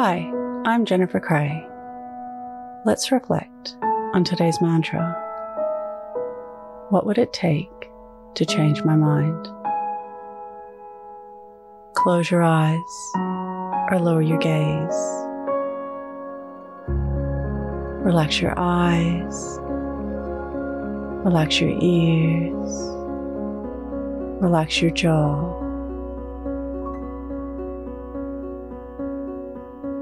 [0.00, 0.32] Hi,
[0.64, 1.66] I'm Jennifer Cray.
[2.84, 3.76] Let's reflect
[4.14, 5.12] on today's mantra.
[6.90, 7.90] What would it take
[8.36, 9.48] to change my mind?
[11.94, 12.78] Close your eyes
[13.90, 14.94] or lower your gaze.
[18.06, 19.58] Relax your eyes.
[21.24, 22.70] Relax your ears.
[24.40, 25.67] Relax your jaw.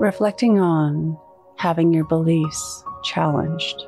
[0.00, 1.18] Reflecting on
[1.56, 3.82] having your beliefs challenged.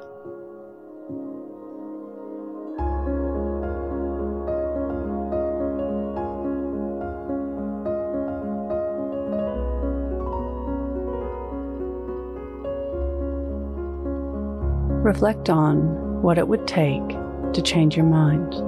[15.05, 17.07] Reflect on what it would take
[17.53, 18.68] to change your mind.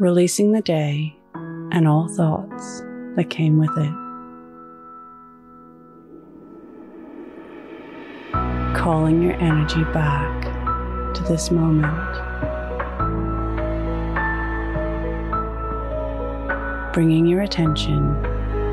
[0.00, 1.16] releasing the day
[1.70, 2.80] and all thoughts
[3.14, 3.92] that came with it.
[8.76, 10.42] Calling your energy back
[11.14, 12.12] to this moment.
[16.92, 18.20] Bringing your attention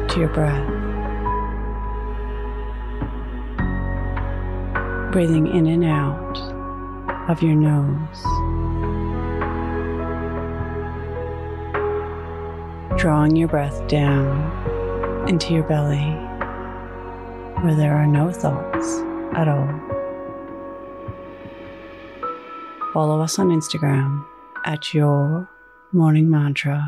[0.10, 0.68] to your breath.
[5.12, 8.26] Breathing in and out of your nose.
[13.02, 16.06] Drawing your breath down into your belly
[17.64, 19.00] where there are no thoughts
[19.34, 19.68] at all.
[22.94, 24.24] Follow us on Instagram
[24.68, 25.50] at your
[25.92, 26.86] morning mantra